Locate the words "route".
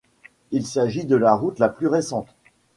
1.35-1.59